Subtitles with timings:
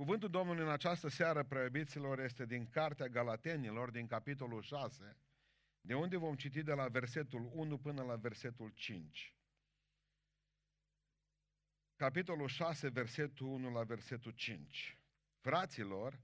[0.00, 5.16] Cuvântul Domnului în această seară, preobiților, este din Cartea Galatenilor, din capitolul 6,
[5.80, 9.36] de unde vom citi de la versetul 1 până la versetul 5.
[11.96, 14.98] Capitolul 6, versetul 1 la versetul 5.
[15.40, 16.20] Fraților,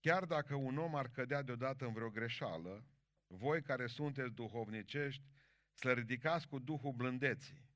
[0.00, 2.84] chiar dacă un om ar cădea deodată în vreo greșeală,
[3.26, 5.24] voi care sunteți duhovnicești,
[5.72, 7.68] să ridicați cu Duhul blândeții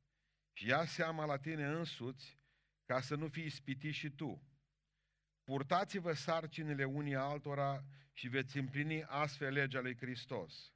[0.52, 2.38] și ia seama la tine însuți
[2.84, 4.46] ca să nu fii ispitit și tu.
[5.44, 10.72] Purtați-vă sarcinile unii altora și veți împlini astfel legea lui Hristos.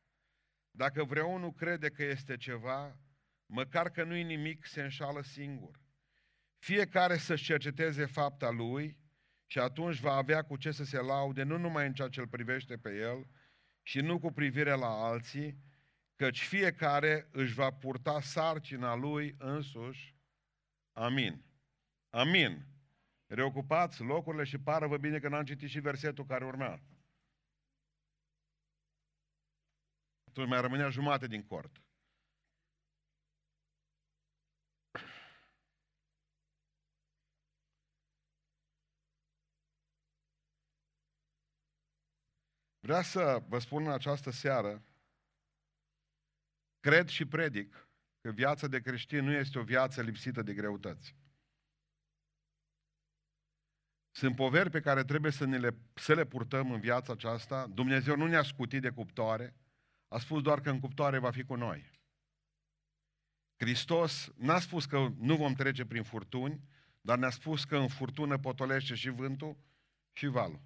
[0.71, 2.97] Dacă vreunul crede că este ceva,
[3.47, 5.81] măcar că nu-i nimic, se înșală singur.
[6.59, 8.99] Fiecare să-și cerceteze fapta lui
[9.47, 12.29] și atunci va avea cu ce să se laude, nu numai în ceea ce îl
[12.29, 13.27] privește pe el
[13.83, 15.59] și nu cu privire la alții,
[16.15, 20.17] căci fiecare își va purta sarcina lui însuși.
[20.93, 21.45] Amin.
[22.11, 22.67] Amin.
[23.27, 26.81] Reocupați locurile și pară vă bine că n-am citit și versetul care urmea.
[30.29, 31.81] Atunci mai rămânea jumate din cort.
[42.79, 44.85] Vreau să vă spun în această seară,
[46.81, 47.89] cred și predic
[48.21, 51.26] că viața de creștin nu este o viață lipsită de greutăți.
[54.17, 57.67] Sunt poveri pe care trebuie să, ne le, să le purtăm în viața aceasta.
[57.67, 59.55] Dumnezeu nu ne-a scutit de cuptoare,
[60.09, 61.91] a spus doar că în cuptoare va fi cu noi.
[63.57, 66.61] Hristos n-a spus că nu vom trece prin furtuni,
[67.01, 69.57] dar ne-a spus că în furtună potolește și vântul
[70.13, 70.61] și valul.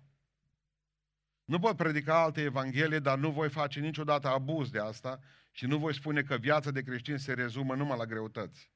[1.44, 5.78] Nu pot predica alte evanghelie, dar nu voi face niciodată abuz de asta și nu
[5.78, 8.70] voi spune că viața de creștin se rezumă numai la greutăți.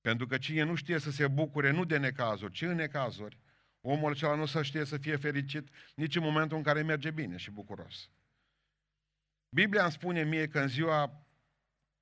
[0.00, 3.38] Pentru că cine nu știe să se bucure nu de necazuri, ci în necazuri,
[3.84, 7.36] omul acela nu să știe să fie fericit nici în momentul în care merge bine
[7.36, 8.10] și bucuros.
[9.48, 11.26] Biblia îmi spune mie că în ziua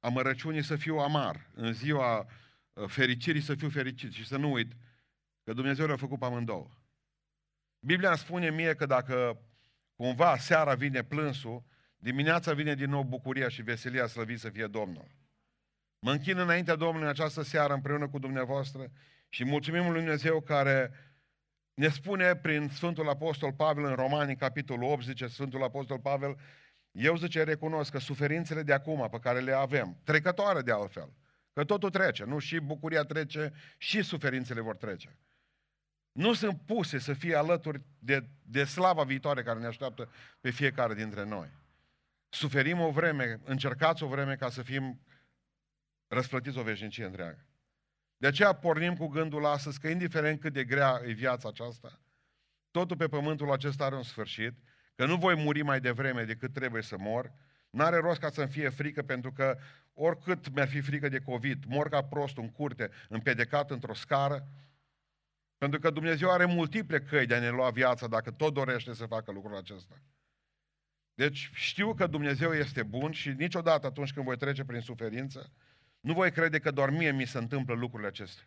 [0.00, 2.26] amărăciunii să fiu amar, în ziua
[2.72, 4.72] uh, fericirii să fiu fericit și să nu uit
[5.44, 6.70] că Dumnezeu le-a făcut pe amândouă.
[7.86, 9.41] Biblia îmi spune mie că dacă
[9.97, 11.64] cumva seara vine plânsul,
[11.97, 15.08] dimineața vine din nou bucuria și veselia slăvit să fie Domnul.
[15.98, 18.91] Mă închin înaintea Domnului în această seară împreună cu dumneavoastră
[19.28, 20.92] și mulțumim lui Dumnezeu care
[21.80, 26.36] ne spune prin Sfântul Apostol Pavel în Romani, capitolul 8, zice Sfântul Apostol Pavel,
[26.91, 31.12] eu zice, recunosc că suferințele de acum pe care le avem, trecătoare de altfel,
[31.52, 32.38] că totul trece, nu?
[32.38, 35.18] Și bucuria trece, și suferințele vor trece.
[36.12, 40.10] Nu sunt puse să fie alături de, de slava viitoare care ne așteaptă
[40.41, 41.48] pe fiecare dintre noi.
[42.28, 45.00] Suferim o vreme, încercați o vreme ca să fim
[46.06, 47.44] răsplătiți o veșnicie întreagă.
[48.20, 52.00] De aceea pornim cu gândul astăzi că indiferent cât de grea e viața aceasta,
[52.70, 54.54] totul pe pământul acesta are un sfârșit,
[54.94, 57.32] că nu voi muri mai devreme decât trebuie să mor,
[57.70, 59.59] N-are rost ca să-mi fie frică, pentru că
[59.94, 64.48] oricât mi-ar fi frică de COVID, mor ca prost în curte, împedecat într-o scară,
[65.59, 69.06] pentru că Dumnezeu are multiple căi de a ne lua viața dacă tot dorește să
[69.06, 70.03] facă lucrul acesta.
[71.14, 75.53] Deci știu că Dumnezeu este bun și niciodată atunci când voi trece prin suferință,
[76.00, 78.44] nu voi crede că doar mie mi se întâmplă lucrurile acestea.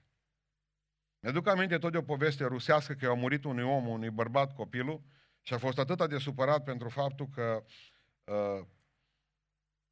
[1.20, 4.56] Ne duc aminte tot de o poveste rusească că a murit unui om, unui bărbat,
[4.56, 5.02] copilul,
[5.42, 7.64] și a fost atât de supărat pentru faptul că
[8.24, 8.66] uh,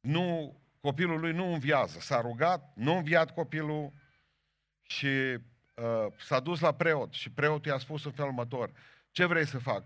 [0.00, 1.98] nu, copilul lui nu înviază.
[2.00, 3.92] S-a rugat, nu înviat copilul
[4.82, 8.72] și uh, s-a dus la preot și preotul i-a spus în felul următor,
[9.10, 9.84] ce vrei să fac?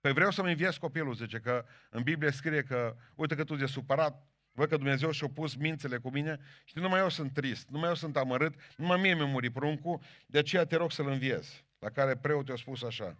[0.00, 3.66] Păi vreau să-mi înviez copilul, zice, că în Biblie scrie că, uite că tu de
[3.66, 7.88] supărat, văd că Dumnezeu și-a pus mințele cu mine și numai eu sunt trist, numai
[7.88, 11.64] eu sunt amărât, numai mie mi-a murit pruncul, de aceea te rog să-l înviez.
[11.78, 13.16] La care preotul a spus așa,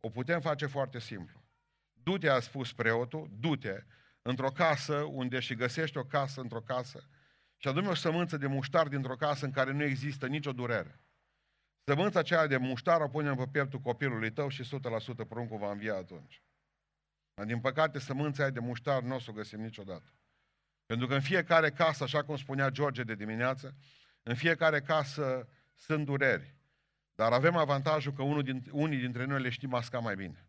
[0.00, 1.42] o putem face foarte simplu.
[1.92, 3.84] Du-te, a spus preotul, du-te
[4.22, 7.08] într-o casă unde și găsești o casă într-o casă
[7.56, 11.00] și adu o sămânță de muștar dintr-o casă în care nu există nicio durere.
[11.84, 14.62] Sămânța aceea de muștar o punem pe pieptul copilului tău și
[15.24, 16.42] 100% pruncul va învia atunci.
[17.34, 20.12] Dar din păcate sămânța aia de muștar nu o să o găsim niciodată.
[20.86, 23.76] Pentru că în fiecare casă, așa cum spunea George de dimineață,
[24.22, 26.56] în fiecare casă sunt dureri.
[27.14, 30.46] Dar avem avantajul că unul din, unii dintre noi le știm masca mai bine.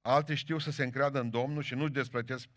[0.00, 2.48] Alții știu să se încreadă în Domnul și nu-și desplătesc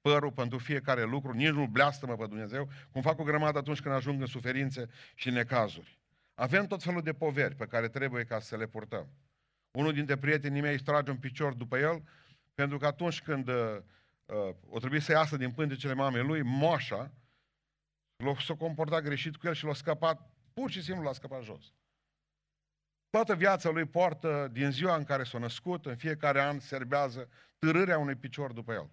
[0.00, 3.94] părul pentru fiecare lucru, nici nu blastămă pe Dumnezeu, cum fac o grămadă atunci când
[3.94, 5.98] ajung în suferințe și necazuri.
[6.34, 9.08] Avem tot felul de poveri pe care trebuie ca să le purtăm.
[9.70, 12.02] Unul dintre prietenii mei își trage un picior după el,
[12.54, 13.50] pentru că atunci când
[14.28, 17.12] uh, uh, o trebuie să iasă din pântecele mamei lui, moașa,
[18.44, 21.72] s-a comportat greșit cu el și l-a scăpat, pur și simplu l-a scăpat jos.
[23.10, 27.28] Toată viața lui poartă, din ziua în care s-a născut, în fiecare an serbează
[27.58, 28.90] târârea unui picior după el.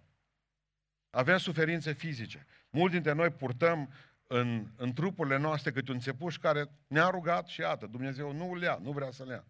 [1.10, 2.46] Avem suferințe fizice.
[2.70, 3.90] Mulți dintre noi purtăm
[4.28, 8.62] în, în trupurile noastre câte un țepuș care ne-a rugat și iată, Dumnezeu nu îl
[8.62, 9.46] ia, nu vrea să le ia.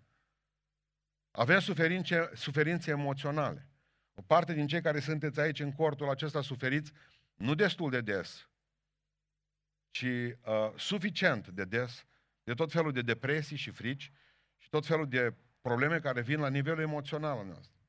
[1.32, 3.68] Avem suferințe, suferințe emoționale.
[4.18, 6.92] O parte din cei care sunteți aici în cortul acesta suferiți,
[7.36, 8.50] nu destul de des,
[9.90, 12.06] ci uh, suficient de des,
[12.44, 14.12] de tot felul de depresii și frici
[14.58, 17.80] și tot felul de probleme care vin la nivelul emoțional al nostru.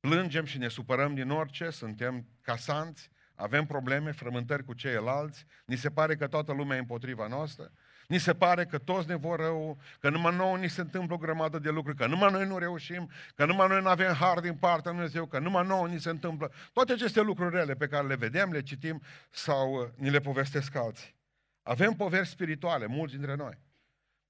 [0.00, 5.90] Plângem și ne supărăm din orice, suntem casanți, avem probleme, frământări cu ceilalți, ni se
[5.90, 7.72] pare că toată lumea e împotriva noastră,
[8.08, 11.18] ni se pare că toți ne vor rău, că numai nouă ni se întâmplă o
[11.18, 14.54] grămadă de lucruri, că numai noi nu reușim, că numai noi nu avem har din
[14.54, 16.52] partea lui Dumnezeu, că numai nouă ni se întâmplă.
[16.72, 20.74] Toate aceste lucruri rele pe care le vedem, le citim sau uh, ni le povestesc
[20.74, 21.14] alții.
[21.62, 23.58] Avem poveri spirituale, mulți dintre noi.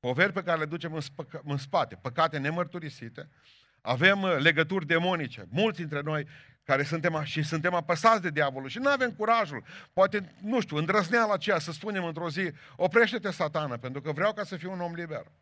[0.00, 3.28] Poveri pe care le ducem în, spă- în spate, păcate nemărturisite.
[3.80, 5.46] Avem uh, legături demonice.
[5.48, 6.26] Mulți dintre noi
[6.68, 11.32] care suntem și suntem apăsați de diavolul și nu avem curajul, poate, nu știu, îndrăzneala
[11.32, 14.94] aceea să spunem într-o zi, oprește-te satană, pentru că vreau ca să fiu un om
[14.94, 15.32] liber.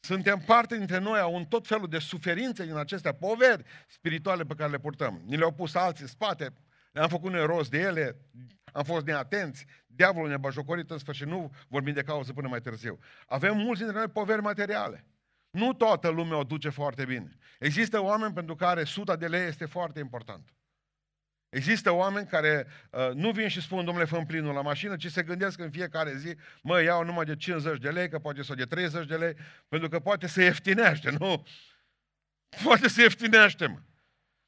[0.00, 4.54] Suntem parte dintre noi a un tot felul de suferințe din acestea poveri spirituale pe
[4.54, 5.22] care le purtăm.
[5.24, 6.52] Ni le-au pus alții în spate,
[6.92, 8.16] le-am făcut noi rost de ele,
[8.72, 12.98] am fost neatenți, diavolul ne-a bajocorit în sfârșit, nu vorbim de cauză până mai târziu.
[13.26, 15.06] Avem mulți dintre noi poveri materiale.
[15.52, 17.36] Nu toată lumea o duce foarte bine.
[17.58, 20.54] Există oameni pentru care suta de lei este foarte important.
[21.48, 25.22] Există oameni care uh, nu vin și spun, domnule, fă plinul la mașină, ci se
[25.22, 28.64] gândesc în fiecare zi, mă, iau numai de 50 de lei, că poate să de
[28.64, 29.34] 30 de lei,
[29.68, 31.46] pentru că poate să ieftinește, nu?
[32.64, 33.78] Poate să ieftinește, mă.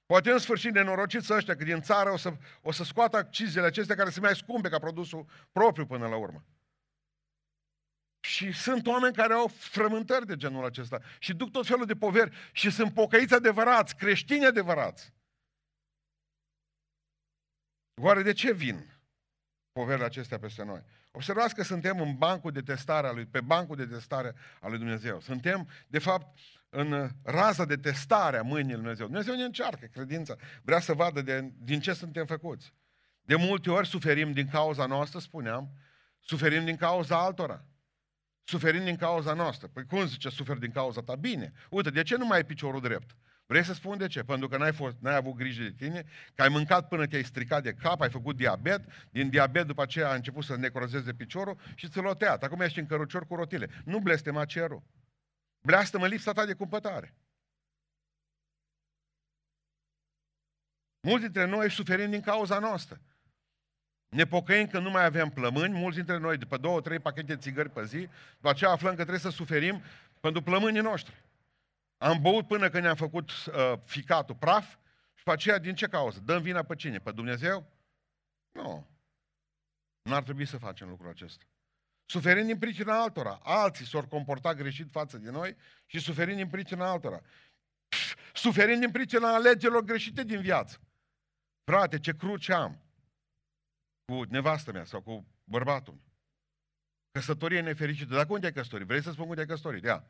[0.06, 3.96] Poate în sfârșit nenorociți ăștia, că din țară o să, o să scoată accizele acestea
[3.96, 6.44] care se mai scumpe ca produsul propriu până la urmă.
[8.24, 12.36] Și sunt oameni care au frământări de genul acesta și duc tot felul de poveri
[12.52, 15.12] și sunt pocăiți adevărați, creștini adevărați.
[18.00, 19.00] Oare de ce vin
[19.72, 20.84] poverile acestea peste noi?
[21.10, 24.78] Observați că suntem în bancul de testare a lui, pe bancul de testare a lui
[24.78, 25.20] Dumnezeu.
[25.20, 26.38] Suntem, de fapt,
[26.68, 29.06] în raza de testare a mâinii lui Dumnezeu.
[29.06, 32.72] Dumnezeu ne încearcă credința, vrea să vadă de, din ce suntem făcuți.
[33.20, 35.70] De multe ori suferim din cauza noastră, spuneam,
[36.18, 37.64] suferim din cauza altora.
[38.44, 39.68] Suferim din cauza noastră.
[39.68, 41.14] Păi cum zice, suferi din cauza ta?
[41.14, 41.52] Bine.
[41.70, 43.16] Uite, de ce nu mai ai piciorul drept?
[43.46, 44.22] Vrei să spun de ce?
[44.22, 46.04] Pentru că n-ai, fost, n-ai avut grijă de tine,
[46.34, 50.10] că ai mâncat până te-ai stricat de cap, ai făcut diabet, din diabet după aceea
[50.10, 52.42] a început să necrozeze piciorul și ți l-o tăiat.
[52.42, 53.68] Acum ești în cărucior cu rotile.
[53.84, 54.82] Nu blestema cerul.
[55.60, 57.14] Bleastă-mă lipsa ta de cumpătare.
[61.00, 63.00] Mulți dintre noi suferim din cauza noastră.
[64.14, 67.36] Ne pocăim că nu mai avem plămâni, mulți dintre noi, după două, trei pachete de
[67.36, 69.82] țigări pe zi, după aceea aflăm că trebuie să suferim
[70.20, 71.22] pentru plămânii noștri.
[71.98, 74.70] Am băut până când ne-am făcut uh, ficatul praf
[75.14, 76.20] și după aceea din ce cauză?
[76.24, 76.98] Dăm vina pe cine?
[76.98, 77.66] Pe Dumnezeu?
[78.52, 78.86] Nu.
[80.02, 81.44] Nu ar trebui să facem lucrul acesta.
[82.04, 83.40] Suferind din pricina altora.
[83.42, 85.56] Alții s-au comportat greșit față de noi
[85.86, 87.20] și suferind din pricina altora.
[88.32, 90.80] Suferind din pricina alegerilor greșite din viață.
[91.64, 92.83] Frate, ce cruce am
[94.04, 96.12] cu nevastă mea sau cu bărbatul meu.
[97.10, 98.14] Căsătorie nefericită.
[98.14, 98.86] Dar unde ai căsătorit?
[98.86, 99.84] Vrei să spun unde ai căsătorit?
[99.84, 100.04] Ia.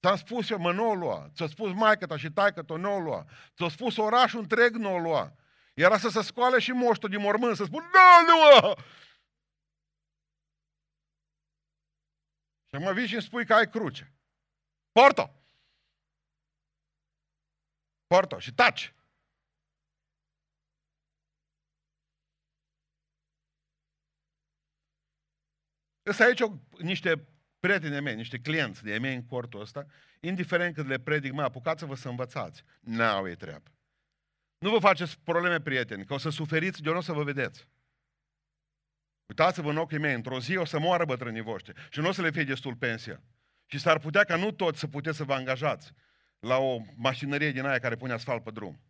[0.00, 1.30] Ți-am spus eu, mă, nu o lua.
[1.34, 3.26] Ți-a spus maică ta și taică ta, nu o lua.
[3.56, 5.36] Ți-a spus orașul întreg, nu o lua.
[5.74, 8.74] Era să se scoale și moștul din mormânt, să spun, nu, nu!
[12.68, 14.14] Și mă vii și îmi spui că ai cruce.
[14.92, 15.34] Porto!
[18.06, 18.94] Porto și taci.
[26.02, 27.24] Sunt aici o, niște
[27.60, 29.86] prieteni mei, niște clienți de mei în cortul ăsta,
[30.20, 32.64] indiferent cât le predic, mă, apucați-vă să învățați.
[32.80, 33.70] N-au ei treabă.
[34.58, 37.68] Nu vă faceți probleme, prieteni, că o să suferiți de nu o să vă vedeți.
[39.26, 42.22] Uitați-vă în ochii mei, într-o zi o să moară bătrânii voștri și nu o să
[42.22, 43.22] le fie destul pensia.
[43.66, 45.92] Și s-ar putea ca nu toți să puteți să vă angajați
[46.38, 48.80] la o mașinărie din aia care pune asfalt pe drum.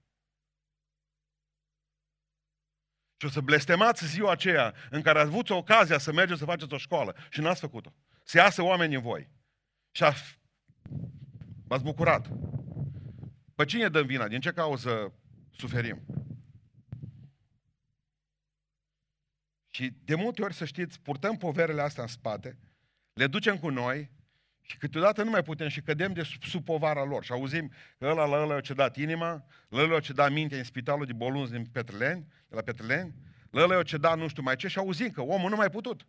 [3.22, 6.74] Și o să blestemați ziua aceea în care ați avut ocazia să mergeți să faceți
[6.74, 7.94] o școală și n-ați făcut-o.
[8.24, 9.28] Să iasă oameni în voi.
[9.90, 10.04] Și
[11.66, 12.28] v-ați bucurat.
[13.54, 14.28] Pe cine dăm vina?
[14.28, 15.12] Din ce cauză
[15.50, 16.02] suferim?
[19.68, 22.58] Și de multe ori, să știți, purtăm poverele astea în spate,
[23.12, 24.10] le ducem cu noi
[24.62, 27.24] și câteodată nu mai putem și cădem de sub, sub povara lor.
[27.24, 30.64] Și auzim că ăla la ăla ce dat inima, la ăla ce dat mintea în
[30.64, 33.14] spitalul de Bolunz din Petreleni, de la Petreleni,
[33.50, 36.06] la ăla ce dat nu știu mai ce și auzim că omul nu mai putut.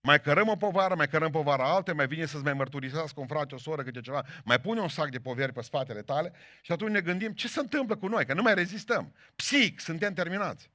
[0.00, 3.54] Mai cărăm o povară, mai cărăm povara alte, mai vine să-ți mai mărturisească un frate,
[3.54, 6.90] o soră, câte ceva, mai pune un sac de poveri pe spatele tale și atunci
[6.90, 9.14] ne gândim ce se întâmplă cu noi, că nu mai rezistăm.
[9.36, 10.70] Psic, suntem terminați.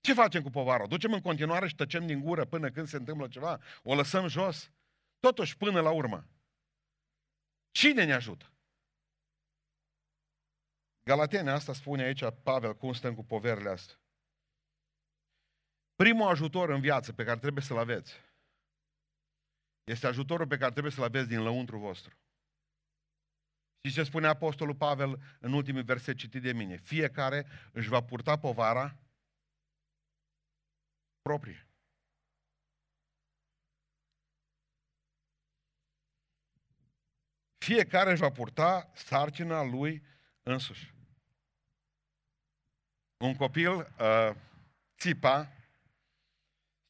[0.00, 0.82] Ce facem cu povara?
[0.82, 3.60] O ducem în continuare și tăcem din gură până când se întâmplă ceva?
[3.82, 4.72] O lăsăm jos?
[5.18, 6.28] Totuși, până la urmă,
[7.70, 8.52] cine ne ajută?
[11.02, 14.00] Galatene, asta spune aici Pavel, cum stăm cu poverile astea.
[15.94, 18.26] Primul ajutor în viață pe care trebuie să-l aveți
[19.88, 22.16] este ajutorul pe care trebuie să-l aveți din lăuntru vostru.
[23.80, 26.76] Și ce spune Apostolul Pavel în ultimul verset citit de mine?
[26.76, 28.98] Fiecare își va purta povara
[31.28, 31.66] proprie.
[37.58, 40.02] Fiecare își va purta sarcina lui
[40.42, 40.94] însuși.
[43.16, 44.34] Un copil uh,
[44.98, 45.52] țipa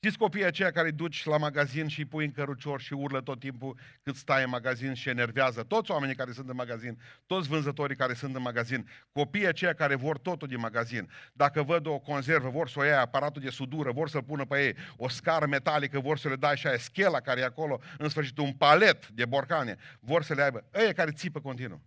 [0.01, 3.21] Știți copiii aceia care îi duci la magazin și îi pui în cărucior și urlă
[3.21, 7.49] tot timpul cât stai în magazin și enervează toți oamenii care sunt în magazin, toți
[7.49, 11.11] vânzătorii care sunt în magazin, copiii aceia care vor totul din magazin.
[11.33, 14.65] Dacă văd o conservă, vor să o ia aparatul de sudură, vor să-l pună pe
[14.65, 18.09] ei, o scară metalică, vor să le dai și aia schela care e acolo, în
[18.09, 20.65] sfârșit un palet de borcane, vor să le aibă.
[20.75, 21.83] Ei care țipă continuu.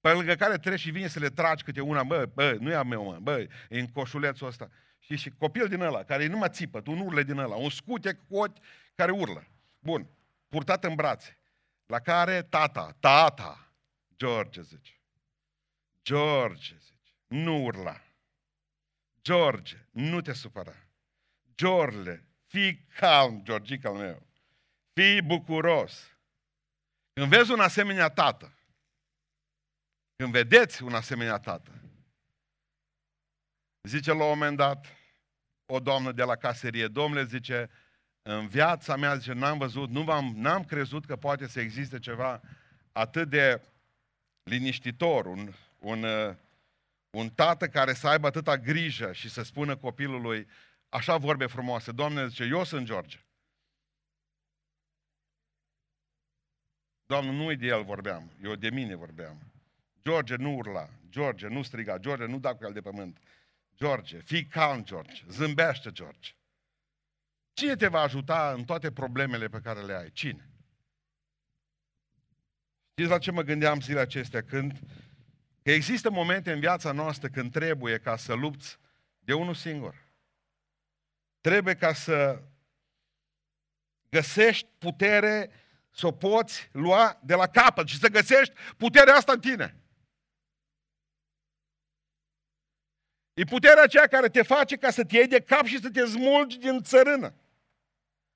[0.00, 2.74] Pe lângă care treci și vine să le tragi câte una, bă, bă, nu e
[2.74, 4.70] a meu, mă, bă, e în coșulețul ăsta.
[5.06, 8.14] Și, și copil din ăla, care nu mă țipă, un urle din ăla, un scute
[8.14, 8.56] cu ochi
[8.94, 9.46] care urlă.
[9.78, 10.08] Bun,
[10.48, 11.38] purtat în brațe.
[11.86, 13.72] La care tata, tata,
[14.16, 15.00] George zice.
[16.02, 18.02] George zice, nu urla.
[19.22, 20.86] George, nu te supăra.
[21.54, 24.26] George, fii calm, Georgica al meu.
[24.92, 26.18] Fii bucuros.
[27.12, 28.58] Când vezi un asemenea tată,
[30.16, 31.80] când vedeți un asemenea tată,
[33.86, 34.86] zice la un moment dat,
[35.66, 37.70] o doamnă de la caserie, domnule, zice,
[38.22, 42.40] în viața mea, zice, n-am văzut, nu am n-am crezut că poate să existe ceva
[42.92, 43.62] atât de
[44.42, 46.34] liniștitor, un, un, uh,
[47.10, 50.46] un tată care să aibă atâta grijă și să spună copilului
[50.88, 51.92] așa vorbe frumoase.
[51.92, 53.18] Doamne, zice, eu sunt George.
[57.06, 59.52] Doamne, nu de el vorbeam, eu de mine vorbeam.
[60.02, 63.18] George nu urla, George nu striga, George nu da cu el de pământ.
[63.76, 66.30] George, fii calm, George, zâmbește, George.
[67.52, 70.10] Cine te va ajuta în toate problemele pe care le ai?
[70.10, 70.50] Cine?
[72.90, 74.42] Știți la ce mă gândeam zilele acestea?
[74.42, 74.78] Când
[75.62, 78.78] că există momente în viața noastră când trebuie ca să lupți
[79.18, 80.04] de unul singur.
[81.40, 82.42] Trebuie ca să
[84.08, 85.50] găsești putere
[85.90, 89.76] să o poți lua de la capăt și să găsești puterea asta în tine.
[93.36, 96.04] E puterea aceea care te face ca să te iei de cap și să te
[96.04, 97.34] smulgi din țărână.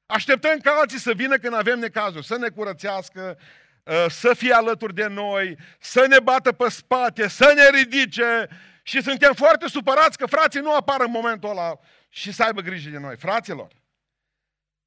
[0.06, 3.38] Așteptăm ca alții să vină când avem necazuri, să ne curățească,
[3.86, 8.48] ă, să fie alături de noi, să ne bată pe spate, să ne ridice
[8.82, 11.78] și suntem foarte supărați că frații nu apar în momentul ăla
[12.08, 13.16] și să aibă grijă de noi.
[13.16, 13.68] Fraților,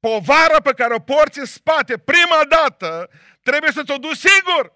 [0.00, 3.10] povara pe care o porți în spate prima dată
[3.42, 4.72] trebuie să ți-o duci sigur.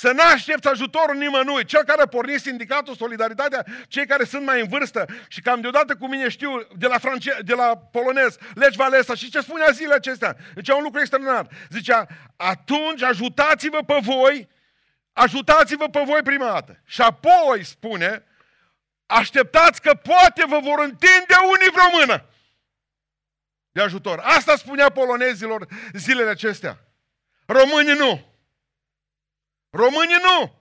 [0.00, 1.64] Să nu aștepți ajutorul nimănui.
[1.64, 5.96] Cel care a pornit sindicatul Solidaritatea, cei care sunt mai în vârstă și cam deodată
[5.96, 9.94] cu mine știu de la, france- de la polonez, Legi Valesa și ce spunea zilele
[9.94, 10.36] acestea.
[10.54, 11.48] Zicea un lucru extraordinar.
[11.68, 14.48] Zicea, atunci ajutați-vă pe voi,
[15.12, 16.82] ajutați-vă pe voi prima dată.
[16.84, 18.24] Și apoi spune,
[19.06, 22.24] așteptați că poate vă vor întinde unii vreo mână
[23.70, 24.18] de ajutor.
[24.18, 26.78] Asta spunea polonezilor zilele acestea.
[27.46, 28.36] Românii nu.
[29.70, 30.56] Românii nu.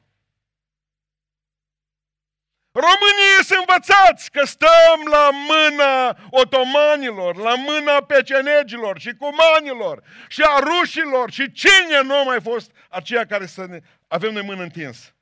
[2.71, 10.59] Românii sunt învățați că stăm la mâna otomanilor, la mâna pecenegilor și cumanilor și a
[10.59, 15.13] rușilor și cine nu a mai fost aceia care să ne avem noi mână întins.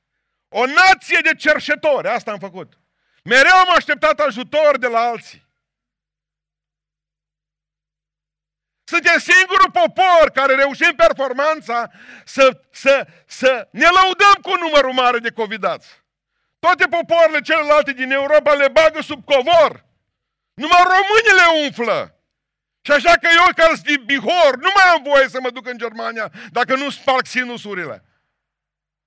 [0.48, 2.72] O nație de cerșetori, asta am făcut.
[3.24, 5.45] Mereu am așteptat ajutor de la alții.
[8.88, 11.90] Suntem singurul popor care reușim performanța
[12.24, 15.88] să, să, să ne laudăm cu numărul mare de covidați.
[16.58, 19.84] Toate popoarele celelalte din Europa le bagă sub covor.
[20.54, 22.20] Numai românii le umflă.
[22.80, 25.66] Și așa că eu, care sunt din Bihor, nu mai am voie să mă duc
[25.66, 28.04] în Germania dacă nu sparg sinusurile.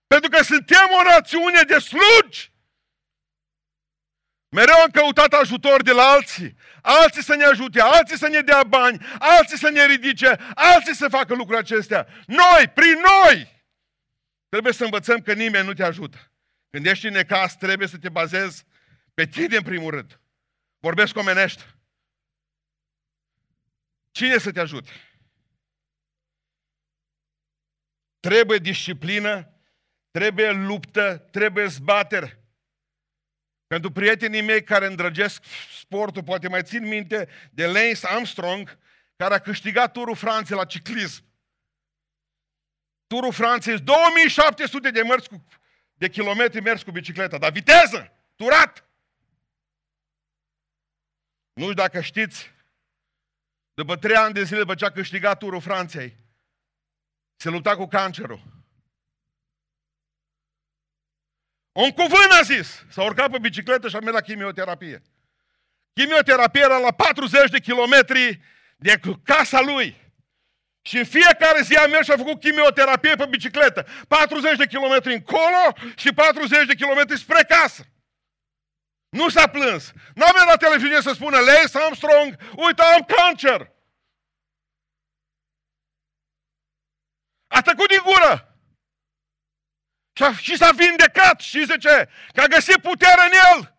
[0.07, 2.51] Pentru că suntem o națiune de slugi.
[4.49, 6.55] Mereu am căutat ajutor de la alții.
[6.81, 11.07] Alții să ne ajute, alții să ne dea bani, alții să ne ridice, alții să
[11.07, 12.07] facă lucrurile acestea.
[12.25, 13.65] Noi, prin noi,
[14.49, 16.31] trebuie să învățăm că nimeni nu te ajută.
[16.69, 18.65] Când ești în necas, trebuie să te bazezi
[19.13, 20.21] pe tine în primul rând.
[20.79, 21.63] Vorbesc omenește.
[24.11, 24.91] Cine să te ajute?
[28.19, 29.53] Trebuie disciplină,
[30.11, 32.38] trebuie luptă, trebuie zbatere.
[33.69, 35.43] Pentru prietenii mei care îndrăgesc
[35.79, 38.77] sportul, poate mai țin minte de Lance Armstrong,
[39.15, 41.23] care a câștigat turul Franței la ciclism.
[43.07, 45.45] Turul Franței 2700 de, mers cu,
[45.93, 48.89] de kilometri mers cu bicicleta, dar viteză, turat.
[51.53, 52.51] Nu știu dacă știți,
[53.73, 56.15] după trei ani de zile după ce a câștigat turul Franței,
[57.35, 58.58] se lupta cu cancerul.
[61.71, 65.01] Un cuvânt a zis, s-a urcat pe bicicletă și a mers la chimioterapie.
[65.93, 68.41] Chimioterapia era la 40 de kilometri
[68.77, 70.07] de casa lui.
[70.81, 73.87] Și în fiecare zi a mers și a făcut chimioterapie pe bicicletă.
[74.07, 77.85] 40 de kilometri încolo și 40 de kilometri spre casă.
[79.09, 79.91] Nu s-a plâns.
[80.15, 83.71] N-a mers la televiziune să spună, Lance Armstrong, uite, am cancer.
[87.47, 88.48] A tăcut din gură.
[90.19, 91.39] Și, a, și s-a vindecat.
[91.39, 93.75] Și zice Că a găsit putere în el.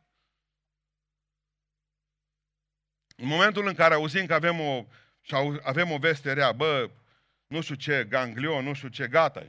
[3.17, 4.87] În momentul în care auzim că avem o,
[5.21, 6.91] și avem o veste rea, bă,
[7.47, 9.47] nu știu ce, ganglion, nu știu ce, gata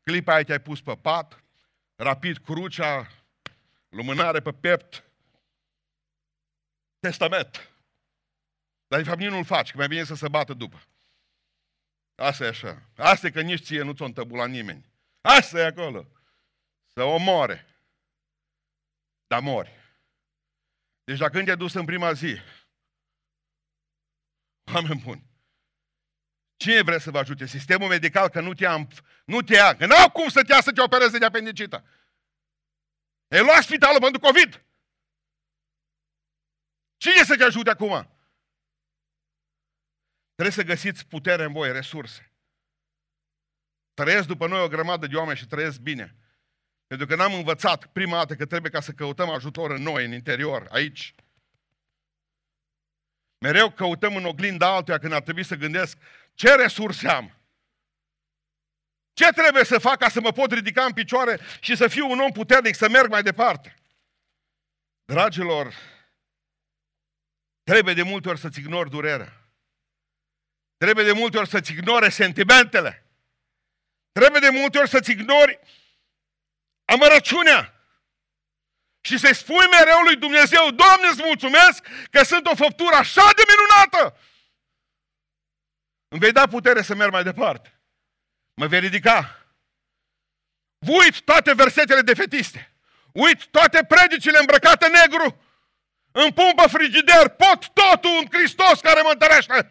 [0.00, 1.44] Clipa aia te-ai pus pe pat,
[1.96, 3.10] rapid crucea,
[3.88, 5.04] lumânare pe pept,
[7.00, 7.70] testament.
[8.86, 10.82] Dar de fapt nici nu-l faci, că mai bine să se bată după.
[12.14, 12.82] Asta e așa.
[12.96, 14.84] Asta e că nici ție nu ți-o întăbula nimeni.
[15.20, 16.06] Asta e acolo.
[16.94, 17.66] Să omoare.
[19.26, 19.70] Dar mori.
[21.04, 22.36] Deci dacă când te-ai dus în prima zi,
[24.74, 25.26] oameni buni,
[26.56, 27.46] cine vrea să vă ajute?
[27.46, 28.86] Sistemul medical că nu te ia,
[29.24, 31.84] nu te ia, că n-au cum să te ia să te opereze de apendicită.
[33.28, 34.64] E luat spitalul pentru COVID.
[36.96, 38.10] Cine să te ajute acum?
[40.34, 42.32] Trebuie să găsiți putere în voi, resurse.
[43.94, 46.21] Trăiesc după noi o grămadă de oameni și trăiesc bine.
[46.92, 50.12] Pentru că n-am învățat prima dată că trebuie ca să căutăm ajutor în noi, în
[50.12, 51.14] interior, aici.
[53.38, 55.98] Mereu căutăm în oglinda altuia când ar trebui să gândesc
[56.34, 57.38] ce resurse am.
[59.12, 62.20] Ce trebuie să fac ca să mă pot ridica în picioare și să fiu un
[62.20, 63.74] om puternic, să merg mai departe?
[65.04, 65.74] Dragilor,
[67.62, 69.48] trebuie de multe ori să-ți ignori durerea.
[70.76, 73.06] Trebuie de multe ori să-ți ignore sentimentele.
[74.12, 75.60] Trebuie de multe ori să-ți ignori
[76.92, 77.74] amărăciunea.
[79.00, 83.42] Și să-i spui mereu lui Dumnezeu, Doamne, îți mulțumesc că sunt o făptură așa de
[83.48, 84.18] minunată.
[86.08, 87.80] Îmi vei da putere să merg mai departe.
[88.54, 89.46] Mă vei ridica.
[90.78, 92.74] Uit toate versetele defetiste.
[93.12, 95.40] Uit toate predicile îmbrăcate negru.
[96.12, 99.70] Îmi pun pe frigider, pot totul în Hristos care mă întărește.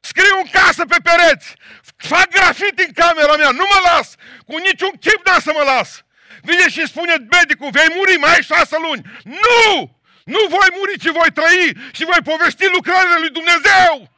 [0.00, 1.54] Scriu în casă pe pereți.
[1.96, 3.50] Fac grafit în camera mea.
[3.50, 4.14] Nu mă las.
[4.46, 6.04] Cu niciun chip n să mă las.
[6.42, 9.02] Vine și spune medicul, vei muri mai ai șase luni.
[9.24, 9.94] Nu!
[10.24, 14.14] Nu voi muri, ci voi trăi și voi povesti lucrările lui Dumnezeu.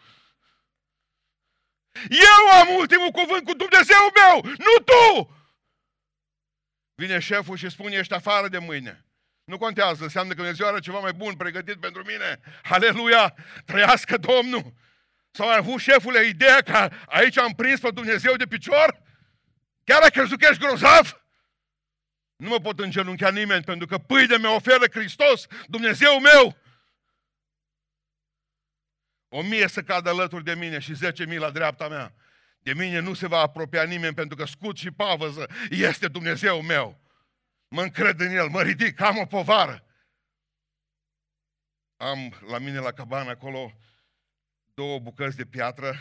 [2.09, 5.37] Eu am ultimul cuvânt cu Dumnezeu meu, nu tu!
[6.95, 9.05] Vine șeful și spune, ești afară de mâine.
[9.45, 12.41] Nu contează, înseamnă că Dumnezeu are ceva mai bun pregătit pentru mine.
[12.63, 13.35] Aleluia!
[13.65, 14.73] Trăiască Domnul!
[15.31, 19.03] Sau a avut șefule ideea că aici am prins pe Dumnezeu de picior?
[19.85, 21.23] Chiar ai crezut că ești grozav?
[22.39, 26.57] Nu mă pot îngenunchea nimeni, pentru că pâine mi oferă Hristos, Dumnezeu meu.
[29.29, 32.15] O mie să cadă alături de mine și zece mii la dreapta mea.
[32.59, 37.01] De mine nu se va apropia nimeni, pentru că scut și pavăză este Dumnezeu meu.
[37.69, 39.85] Mă încred în El, mă ridic, am o povară.
[41.97, 43.73] Am la mine la cabană acolo
[44.75, 45.95] două bucăți de piatră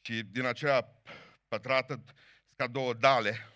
[0.00, 1.02] și din aceea
[1.48, 2.04] pătrată
[2.56, 3.48] ca două dale.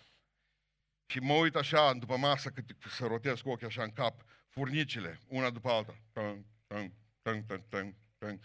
[1.05, 5.19] Și mă uit așa după masă, cât să rotez cu ochii așa în cap, furnicile,
[5.27, 5.97] una după alta.
[6.11, 6.91] Tung, tung,
[7.21, 8.39] tung, tung, tung, tung.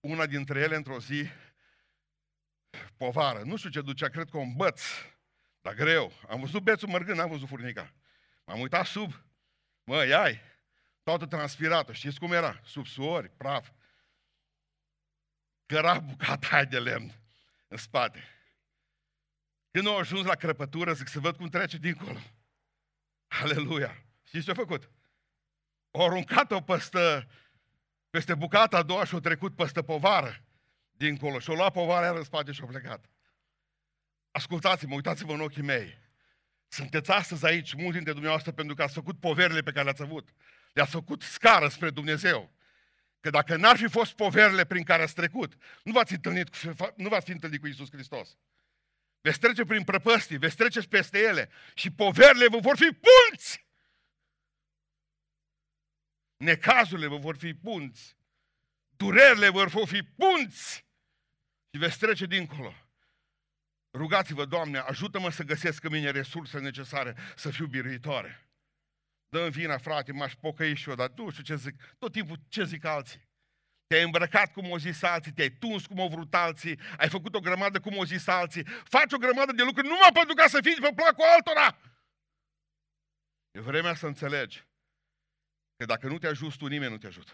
[0.00, 1.28] Una dintre ele, într-o zi,
[2.96, 3.42] povară.
[3.42, 4.82] Nu știu ce ducea, cred că un băț,
[5.60, 6.12] dar greu.
[6.28, 7.94] Am văzut bețul mărgând, n-am văzut furnica.
[8.44, 9.12] M-am uitat sub.
[9.84, 10.40] Mă, ai,
[11.02, 11.92] toată transpirată.
[11.92, 12.60] Știți cum era?
[12.64, 13.70] Sub suori, praf
[15.66, 17.12] căra bucata aia de lemn
[17.68, 18.24] în spate.
[19.70, 22.18] Când au ajuns la crăpătură, zic să văd cum trece dincolo.
[23.26, 24.04] Aleluia!
[24.22, 24.90] Știți ce a făcut?
[25.90, 27.28] Au aruncat-o peste,
[28.10, 30.44] peste bucata a doua și au trecut peste povară
[30.90, 33.10] dincolo și au luat povara iar în spate și au plecat.
[34.30, 35.98] Ascultați-mă, uitați-vă în ochii mei.
[36.68, 40.28] Sunteți astăzi aici, mulți dintre dumneavoastră, pentru că ați făcut poverile pe care le-ați avut.
[40.72, 42.52] Le-ați făcut scară spre Dumnezeu.
[43.20, 47.08] Că dacă n-ar fi fost poverile prin care ați trecut, nu v-ați întâlnit cu, nu
[47.08, 48.38] v-ați fi întâlnit cu Isus Hristos.
[49.20, 53.66] Veți trece prin prăpăstii, veți trece peste ele și poverile vă vor fi punți.
[56.36, 58.16] Necazurile vă vor fi punți.
[58.88, 60.86] Durerile vor fi punți.
[61.72, 62.74] Și veți trece dincolo.
[63.92, 68.50] Rugați-vă, Doamne, ajută-mă să găsesc în mine resursele necesare să fiu biruitoare.
[69.28, 71.82] Dă-mi vina, frate, m-aș pocăi și eu, dar nu știu ce zic.
[71.98, 73.29] Tot timpul ce zic alții.
[73.90, 77.40] Te-ai îmbrăcat cum o zis alții, te-ai tuns cum au vrut alții, ai făcut o
[77.40, 80.76] grămadă cum o zis alții, faci o grămadă de lucruri numai pentru ca să fii
[80.80, 81.78] pe placul altora.
[83.50, 84.64] E vremea să înțelegi
[85.76, 87.32] că dacă nu te ajuți tu, nimeni nu te ajută.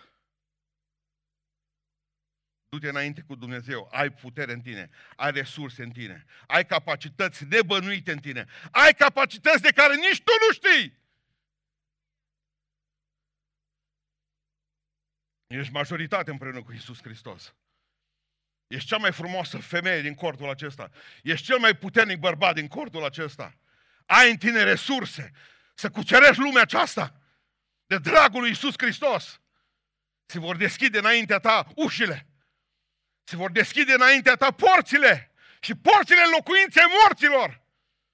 [2.69, 8.13] Du-te înainte cu Dumnezeu, ai putere în tine, ai resurse în tine, ai capacități nebănuite
[8.13, 11.05] în tine, ai capacități de care nici tu nu știi.
[15.47, 17.55] Ești majoritate împreună cu Isus Hristos.
[18.67, 20.91] Ești cea mai frumoasă femeie din cortul acesta.
[21.23, 23.59] Ești cel mai puternic bărbat din cortul acesta.
[24.07, 25.33] Ai în tine resurse
[25.75, 27.21] să cucerești lumea aceasta
[27.87, 29.41] de dragul lui Isus Hristos.
[30.27, 32.27] Se vor deschide înaintea ta ușile.
[33.25, 35.31] Se vor deschide înaintea ta porțile.
[35.61, 37.63] Și porțile locuinței morților.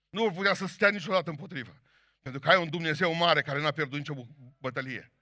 [0.09, 1.77] Nu vor putea să stea niciodată împotrivă.
[2.23, 4.15] Pentru că ai un Dumnezeu mare care n-a pierdut nicio
[4.59, 5.13] bătălie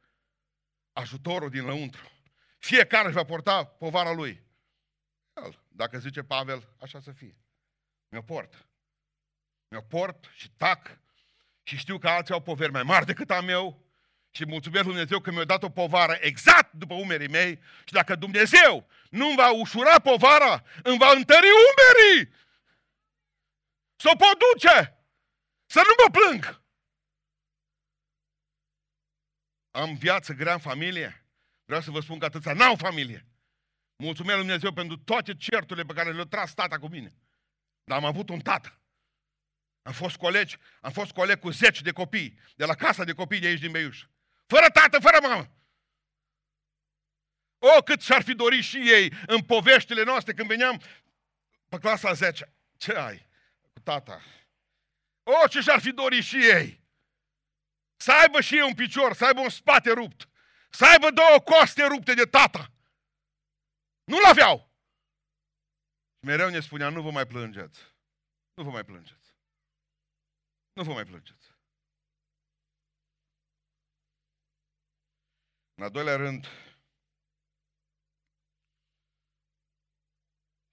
[1.00, 2.10] ajutorul din lăuntru.
[2.58, 4.42] Fiecare își va porta povara lui.
[5.32, 7.36] El, dacă zice Pavel, așa să fie.
[8.08, 8.68] Mi-o port.
[9.68, 10.98] Mi-o port și tac
[11.62, 13.84] și știu că alții au poveri mai mari decât am eu
[14.30, 18.14] și mulțumesc Lui Dumnezeu că mi-a dat o povară exact după umerii mei și dacă
[18.14, 22.32] Dumnezeu nu îmi va ușura povara, îmi va întări umerii.
[23.96, 24.98] Să o pot duce.
[25.66, 26.62] Să nu mă plâng.
[29.70, 31.24] Am viață grea în familie?
[31.64, 33.26] Vreau să vă spun că atâția n-au familie.
[33.96, 37.14] Mulțumesc Lui Dumnezeu pentru toate certurile pe care le-a tras tata cu mine.
[37.84, 38.80] Dar am avut un tată.
[39.82, 43.40] Am fost colegi, am fost coleg cu zeci de copii, de la casa de copii
[43.40, 44.04] de aici din Beiuș.
[44.46, 45.54] Fără tată, fără mamă.
[47.58, 50.82] O, cât și-ar fi dorit și ei în poveștile noastre când veneam
[51.68, 52.52] pe clasa 10.
[52.76, 53.28] Ce ai
[53.72, 54.22] cu tata?
[55.22, 56.79] O, ce și-ar fi dorit și ei.
[58.00, 60.28] Să aibă și ei un picior, să aibă un spate rupt.
[60.70, 62.72] Să aibă două coste rupte de tata.
[64.04, 64.58] Nu-l aveau.
[66.18, 67.80] Și mereu ne spunea, nu vă mai plângeți.
[68.54, 69.36] Nu vă mai plângeți.
[70.72, 71.46] Nu vă mai plângeți.
[75.74, 76.46] În al doilea rând,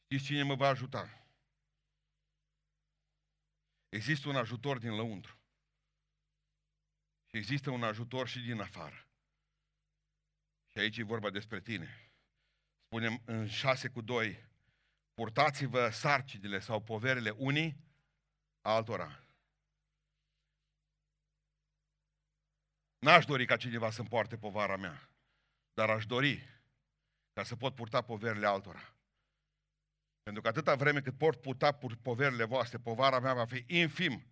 [0.04, 1.28] știți cine mă va ajuta?
[3.90, 5.37] Există un ajutor din lăuntru.
[7.38, 9.08] Și există un ajutor și din afară.
[10.72, 12.12] Și aici e vorba despre tine.
[12.86, 14.50] Spunem în 6 cu 2,
[15.14, 17.78] purtați-vă sarcinile sau poverile unii
[18.62, 19.24] altora.
[23.00, 25.10] N-aș dori ca cineva să-mi poarte povara mea,
[25.74, 26.44] dar aș dori
[27.34, 28.96] ca să pot purta poverile altora.
[30.24, 34.26] Pentru că atâta vreme cât pot purta poverile voastre, povara mea va fi infim,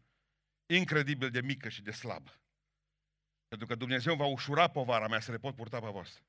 [0.65, 2.39] incredibil de mică și de slabă.
[3.56, 6.24] Pentru că Dumnezeu va ușura povara mea să le pot purta pe voastră.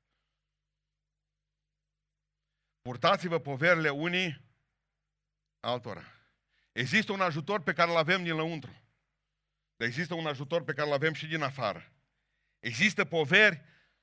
[2.80, 4.44] Purtați-vă poverile unii
[5.60, 6.04] altora.
[6.72, 8.70] Există un ajutor pe care îl avem din lăuntru.
[9.76, 11.92] Dar există un ajutor pe care îl avem și din afară.
[12.58, 13.62] Există poveri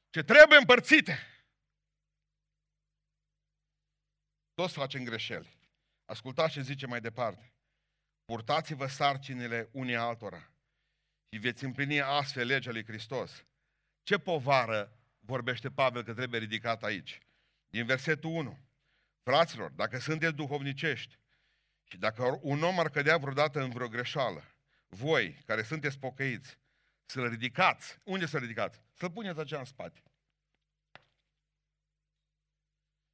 [0.09, 1.17] ce trebuie împărțite.
[4.53, 5.57] Toți facem greșeli.
[6.05, 7.53] Ascultați ce zice mai departe.
[8.25, 10.52] Purtați-vă sarcinile unii altora
[11.33, 13.45] și veți împlini astfel legea lui Hristos.
[14.03, 17.19] Ce povară vorbește Pavel că trebuie ridicat aici?
[17.67, 18.59] Din versetul 1.
[19.23, 21.19] Fraților, dacă sunteți duhovnicești
[21.83, 24.43] și dacă un om ar cădea vreodată în vreo greșeală,
[24.87, 26.59] voi, care sunteți pocăiți,
[27.05, 27.99] să-l ridicați.
[28.03, 28.81] Unde să-l ridicați?
[28.93, 30.03] Să-l puneți așa în spate.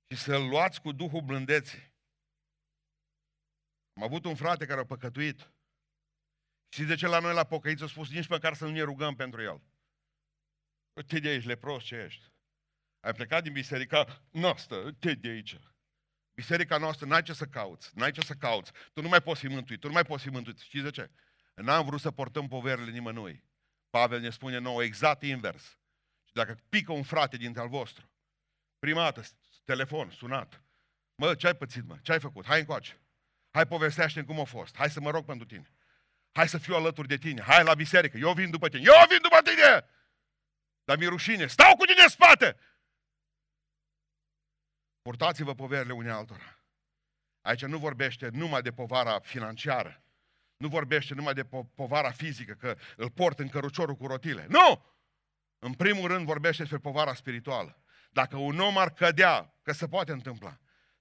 [0.07, 1.93] Și să-l luați cu Duhul blândeții.
[3.93, 5.51] Am avut un frate care a păcătuit
[6.69, 9.15] și de ce la noi la pocăiți a spus nici măcar să nu ne rugăm
[9.15, 9.61] pentru el?
[11.07, 12.31] Te de aici, lepros ce ești.
[12.99, 15.59] Ai plecat din biserica noastră, te de aici.
[16.33, 18.71] Biserica noastră n-ai ce să cauți, n-ai ce să cauți.
[18.93, 20.59] Tu nu mai poți fi mântuit, tu nu mai poți fi mântuit.
[20.59, 21.11] Știți de ce?
[21.55, 23.43] N-am vrut să portăm poverile nimănui.
[23.89, 25.63] Pavel ne spune nouă exact invers.
[26.25, 28.11] Și dacă pică un frate dintre al vostru,
[28.79, 29.21] prima dată,
[29.63, 30.63] telefon, sunat,
[31.15, 31.97] mă, ce ai pățit, mă?
[32.01, 32.45] Ce ai făcut?
[32.45, 33.01] Hai încoace.
[33.51, 34.75] Hai povestește cum a fost.
[34.75, 35.71] Hai să mă rog pentru tine.
[36.31, 37.41] Hai să fiu alături de tine.
[37.41, 38.17] Hai la biserică.
[38.17, 38.81] Eu vin după tine.
[38.85, 39.85] Eu vin după tine!
[40.83, 41.47] Dar mi rușine.
[41.47, 42.57] Stau cu tine în spate!
[45.01, 46.59] Purtați-vă poverile unii altora.
[47.41, 50.03] Aici nu vorbește numai de povara financiară.
[50.57, 54.45] Nu vorbește numai de po- povara fizică, că îl port în căruciorul cu rotile.
[54.49, 54.85] Nu!
[55.59, 57.83] În primul rând vorbește despre povara spirituală.
[58.09, 60.59] Dacă un om ar cădea, că se poate întâmpla,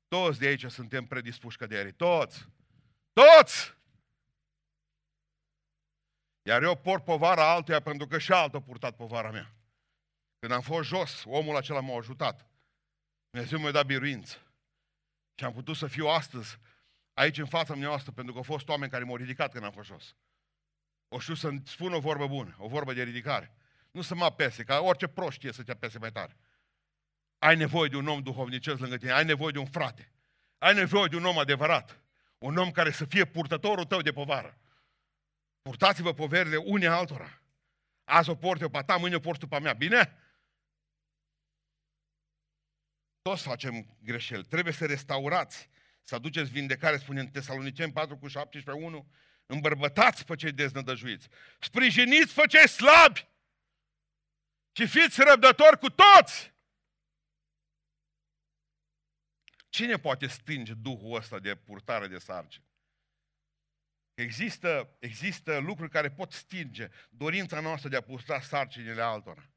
[0.08, 1.92] toți de aici suntem predispuși căderii.
[1.92, 2.48] Toți!
[3.12, 3.77] Toți!
[6.48, 9.52] Iar eu port povara altuia pentru că și altul a purtat povara mea.
[10.38, 12.46] Când am fost jos, omul acela m-a ajutat.
[13.30, 14.36] Dumnezeu mi-a dat biruință.
[15.34, 16.58] Și am putut să fiu astăzi
[17.12, 19.88] aici în fața mea pentru că au fost oameni care m-au ridicat când am fost
[19.88, 20.14] jos.
[21.08, 23.54] O știu să-mi spun o vorbă bună, o vorbă de ridicare.
[23.90, 26.36] Nu să mă apese, ca orice prost știe să te apese mai tare.
[27.38, 30.12] Ai nevoie de un om duhovnicesc lângă tine, ai nevoie de un frate.
[30.58, 32.00] Ai nevoie de un om adevărat.
[32.38, 34.58] Un om care să fie purtătorul tău de povară.
[35.68, 37.42] Purtați-vă poverile unii altora.
[38.04, 39.72] Azi o port eu pe ta, mâine o port tu pe mea.
[39.72, 40.18] Bine?
[43.22, 44.44] Toți facem greșeli.
[44.44, 45.68] Trebuie să restaurați,
[46.02, 49.10] să aduceți vindecare, spune în Tesaloniceni 4 cu 17, 1.
[49.46, 51.28] Îmbărbătați pe cei deznădăjuiți.
[51.60, 53.28] Sprijiniți pe cei slabi.
[54.72, 56.54] Și fiți răbdători cu toți.
[59.68, 62.67] Cine poate stinge Duhul ăsta de purtare de sarcini?
[64.18, 69.50] Există, există lucruri care pot stinge dorința noastră de a purta sarcinile altora.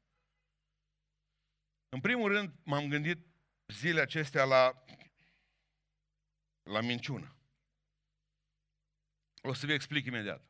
[1.88, 3.26] În primul rând, m-am gândit
[3.66, 4.84] zilele acestea la,
[6.62, 7.36] la minciună.
[9.42, 10.44] O să vă explic imediat.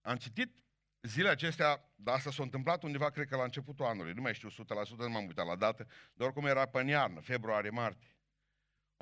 [0.00, 0.64] Am citit
[1.02, 4.50] zilele acestea, dar asta s-a întâmplat undeva, cred că la începutul anului, nu mai știu
[4.50, 4.54] 100%,
[4.96, 8.13] nu m-am uitat la dată, dar oricum era pe iarnă, februarie-martie.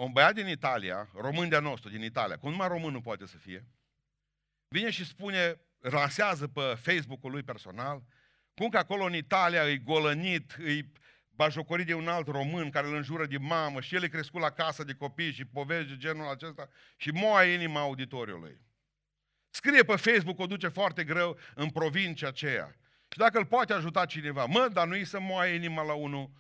[0.03, 3.37] Un băiat din Italia, român de nostru din Italia, cum numai român nu poate să
[3.37, 3.67] fie,
[4.69, 8.03] vine și spune, lansează pe Facebook-ul lui personal,
[8.55, 10.93] cum că acolo în Italia îi golănit, îi
[11.31, 14.51] bajocorit de un alt român care îl înjură de mamă și el e crescut la
[14.51, 18.61] casă de copii și povești de genul acesta și moaie inima auditoriului.
[19.51, 22.77] Scrie pe Facebook, o duce foarte greu în provincia aceea.
[23.09, 26.31] Și dacă îl poate ajuta cineva, mă, dar nu-i să moaie inima la unul.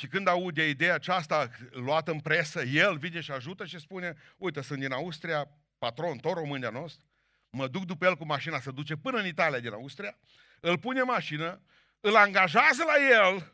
[0.00, 4.60] Și când aude ideea aceasta luată în presă, el vine și ajută și spune, uite,
[4.60, 7.06] sunt din Austria, patron, tot român de nostru,
[7.50, 10.18] mă duc după el cu mașina, să duce până în Italia din Austria,
[10.60, 11.62] îl pune în mașină,
[12.00, 13.52] îl angajează la el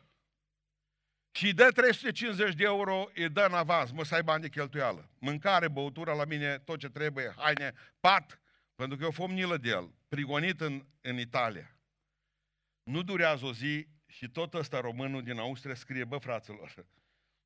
[1.31, 4.49] și îi dă 350 de euro, îi dă în avans, mă să ai bani de
[4.49, 5.09] cheltuială.
[5.19, 8.39] Mâncare, băutură la mine, tot ce trebuie, haine, pat,
[8.75, 11.77] pentru că eu fom de el, prigonit în, în Italia.
[12.83, 16.85] Nu durează o zi și tot ăsta românul din Austria scrie, bă, fraților,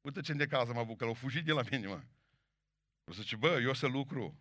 [0.02, 2.04] uite ce caz am avut, că l-au fugit de la mine, mă.
[3.04, 4.40] O să zice, bă, eu să lucru.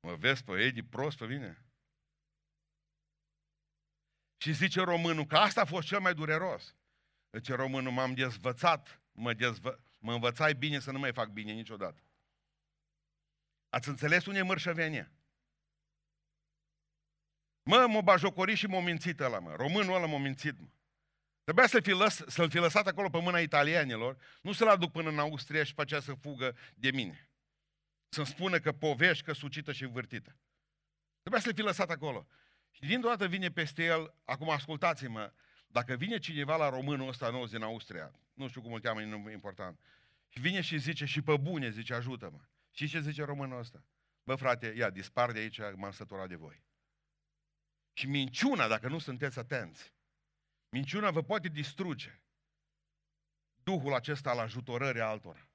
[0.00, 1.64] Mă vezi pe Edi prost pe mine?
[4.36, 6.76] Și zice românul că asta a fost cel mai dureros.
[7.30, 9.84] Zice românul, m-am dezvățat, mă, dezvă...
[9.98, 12.02] mă învățai bine să nu mai fac bine niciodată.
[13.68, 15.12] Ați înțeles unde e mărșăvenie?
[17.62, 19.54] Mă, m-a bajocorit și m-a mințit ăla, mă.
[19.54, 20.68] Românul ăla m-a mințit, mă.
[21.52, 25.08] Trebuia să-l fi, lăs, să-l fi lăsat acolo pe mâna italienilor, nu să-l aduc până
[25.08, 27.30] în Austria și pe aceea să fugă de mine.
[28.08, 30.36] Să-mi spună că povești, că sucită și învârtită.
[31.20, 32.26] Trebuia să-l fi lăsat acolo.
[32.70, 35.32] Și dintr-o dată vine peste el, acum ascultați-mă,
[35.66, 39.30] dacă vine cineva la românul ăsta nou din Austria, nu știu cum îl cheamă, nu
[39.30, 39.78] e important,
[40.28, 42.40] și vine și zice, și pe bune, zice, ajută-mă.
[42.70, 43.84] Și ce zice românul ăsta?
[44.24, 46.62] Bă, frate, ia, dispar de aici, m-am săturat de voi.
[47.92, 49.92] Și minciuna, dacă nu sunteți atenți,
[50.72, 52.22] minciuna vă poate distruge
[53.62, 55.48] Duhul acesta al ajutorării altora.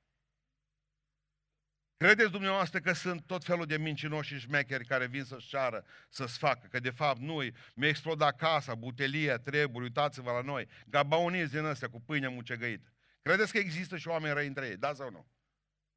[1.97, 6.37] Credeți dumneavoastră că sunt tot felul de mincinoși și șmecheri care vin să-și ceară, să-ți
[6.37, 7.43] facă, că de fapt nu
[7.75, 12.93] mi-a explodat casa, butelia, treburi, uitați-vă la noi, gabauniți din ăstea cu pâine mucegăită.
[13.21, 15.27] Credeți că există și oameni răi între ei, da sau nu?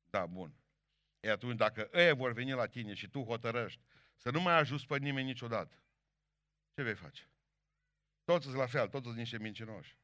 [0.05, 0.55] Da, bun.
[1.21, 3.81] E atunci dacă ei vor veni la tine și tu hotărăști
[4.17, 5.83] să nu mai ajuți pe nimeni niciodată,
[6.75, 7.31] ce vei face?
[8.31, 9.97] Toți sunt la fel, toți sunt niște mincinoși.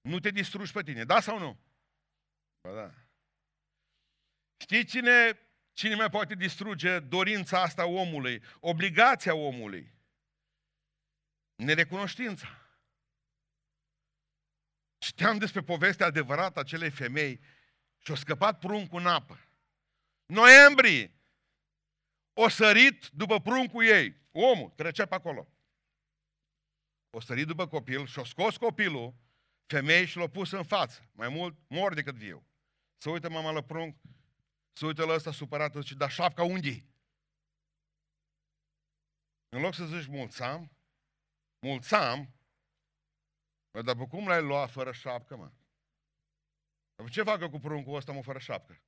[0.00, 1.60] Nu te distrugi pe tine, da sau nu?
[2.60, 2.94] Ba da.
[4.56, 5.38] Știi cine,
[5.72, 9.94] cine mai poate distruge dorința asta omului, obligația omului?
[11.54, 12.48] Nerecunoștința.
[14.98, 17.40] Știam despre povestea adevărată a acelei femei
[17.98, 19.38] și-a scăpat pruncul în apă.
[20.26, 21.14] Noiembrie,
[22.32, 24.16] o sărit după pruncul ei.
[24.32, 25.59] Omul trecea pe acolo.
[27.10, 29.14] O sărit după copil și-a scos copilul,
[29.66, 31.10] femei și l-a pus în față.
[31.12, 32.46] Mai mult mor decât viu.
[32.96, 33.96] Să uită mama la prunc,
[34.72, 36.86] să uită la ăsta supărat și da șapca unde
[39.48, 40.72] În loc să zici mulțam,
[41.58, 42.34] mulțam,
[43.72, 45.50] Mă, dar cum l-ai luat fără șapcă, mă?
[47.10, 48.82] ce fac eu cu pruncul ăsta, mă, fără șapcă?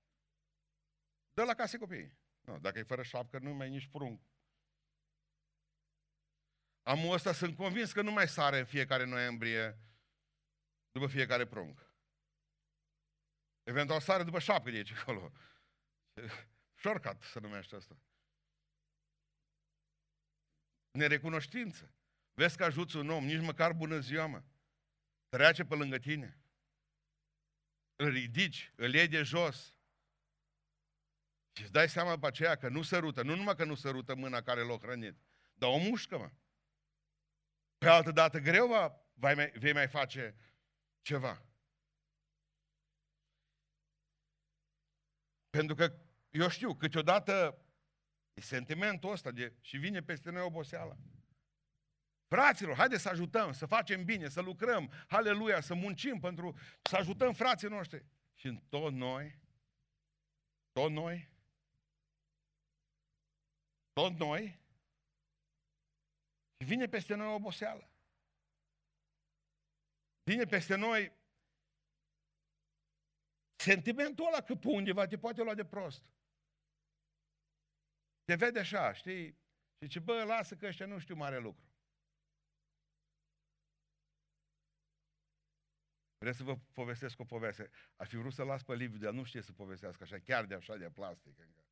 [1.32, 2.18] Dă la case copiii.
[2.40, 4.20] Nu, dacă e fără șapcă, nu mai e nici prunc.
[6.82, 9.78] Amul ăsta sunt convins că nu mai sare în fiecare noiembrie
[10.92, 11.90] după fiecare prunc.
[13.62, 15.32] Eventual sare după șapcă de aici acolo.
[16.74, 17.96] Shortcut se numește asta.
[20.90, 21.94] Nerecunoștință.
[22.34, 24.42] Vezi că ajuți un om, nici măcar bună ziua, mă.
[25.28, 26.40] Trece pe lângă tine.
[27.96, 29.74] Îl ridici, îl iei de jos.
[31.52, 34.42] Și îți dai seama pe aceea că nu sărută, nu numai că nu sărută mâna
[34.42, 35.16] care l-a hrănit,
[35.54, 36.30] dar o mușcă, mă.
[37.82, 40.34] Pe altă dată greu va, vei, mai, vei mai face
[41.00, 41.42] ceva.
[45.50, 45.98] Pentru că
[46.30, 47.64] eu știu, câteodată
[48.34, 50.96] e sentimentul ăsta de, și vine peste noi oboseala.
[52.26, 57.32] Fraților, haideți să ajutăm, să facem bine, să lucrăm, haleluia, să muncim pentru să ajutăm
[57.32, 58.04] frații noștri.
[58.34, 59.38] Și în tot noi,
[60.72, 61.30] tot noi,
[63.92, 64.61] tot noi, și
[66.64, 67.90] vine peste noi oboseală.
[70.22, 71.12] Vine peste noi
[73.56, 76.04] sentimentul ăla că pe undeva te poate lua de prost.
[78.24, 79.38] Te vede așa, știi?
[79.80, 81.72] Și ce bă, lasă că ăștia nu știu mare lucru.
[86.18, 87.70] Vreau să vă povestesc o poveste.
[87.96, 90.54] Aș fi vrut să las pe Liviu, dar nu știe să povestească așa, chiar de
[90.54, 91.38] așa de plastic.
[91.38, 91.64] Încă.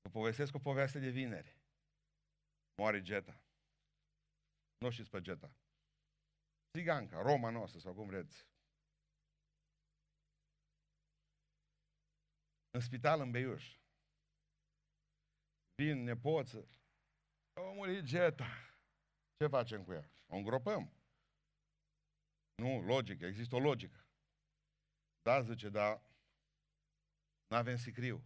[0.00, 1.59] Vă povestesc o poveste de vineri.
[2.80, 3.42] Moare Geta.
[4.78, 5.56] Nu știți pe Geta.
[6.72, 8.46] Țiganca, Roma noastră, sau cum vreți.
[12.70, 13.76] În spital în Beiuș.
[15.74, 16.68] Vin nepoță.
[17.60, 18.50] O murit Geta.
[19.36, 20.10] Ce facem cu ea?
[20.26, 20.92] O îngropăm.
[22.54, 24.06] Nu, logică, există o logică.
[25.22, 26.02] Da, zice, dar
[27.46, 28.24] nu avem sicriu.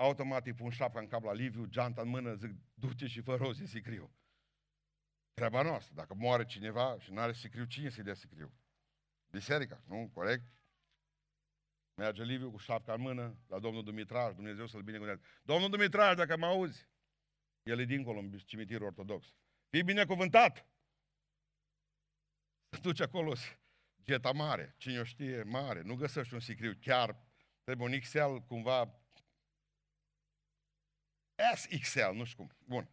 [0.00, 3.34] Automat îi pun șapca în cap la Liviu, geanta în mână, zic, du-te și fă
[3.34, 4.14] rozi sicriu.
[5.34, 5.94] Treaba noastră.
[5.94, 8.52] Dacă moare cineva și nu are sicriu, cine să-i dea sicriu?
[9.30, 10.10] Biserica, nu?
[10.14, 10.52] Corect?
[11.94, 15.28] Merge Liviu cu șapca în mână la domnul Dumitraș, Dumnezeu să-l binecuvânteze.
[15.42, 16.88] Domnul Dumitraș, dacă mă auzi,
[17.62, 19.34] el e dincolo în cimitirul ortodox.
[19.68, 20.66] Fii binecuvântat!
[22.68, 23.32] Să duci acolo
[24.02, 25.82] geta mare, cine o știe, mare.
[25.82, 27.16] Nu găsești un sicriu, chiar
[27.64, 28.99] trebuie un XL cumva
[31.54, 32.56] SXL, nu știu cum.
[32.64, 32.90] Bun.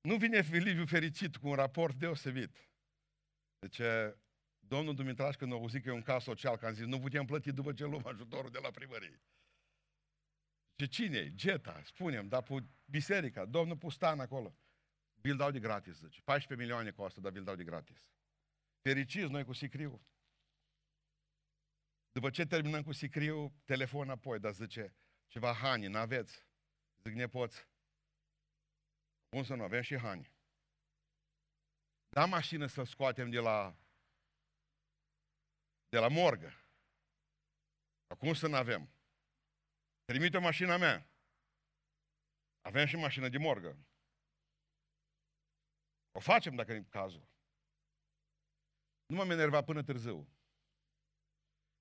[0.00, 2.68] Nu vine Filiviu fericit cu un raport deosebit.
[3.58, 3.80] Deci,
[4.58, 7.24] domnul Dumitraș, când a auzit că e un caz social, că am zis, nu putem
[7.24, 9.20] plăti după ce luăm ajutorul de la primărie.
[10.76, 11.34] Ce cine e?
[11.34, 12.54] Geta, spunem, dar pe
[12.84, 14.56] biserica, domnul Pustan acolo.
[15.20, 16.20] Vi-l dau de gratis, zice.
[16.24, 18.10] 14 milioane costă, dar vi-l dau de gratis.
[18.82, 20.02] Fericiți noi cu sicriu.
[22.12, 24.94] După ce terminăm cu sicriu, telefon apoi, dar zice,
[25.26, 26.46] ceva hani, n-aveți?
[27.02, 27.68] Zic, nepoți.
[29.28, 30.32] Cum să nu avem și hani?
[32.08, 33.76] Da mașină să scoatem de la
[35.88, 36.52] de la morgă.
[38.06, 38.90] Acum să nu avem.
[40.04, 41.08] Trimite mașina mea.
[42.60, 43.78] Avem și mașină de morgă.
[46.12, 47.28] O facem dacă e cazul.
[49.06, 50.28] Nu m-am enervat până târziu.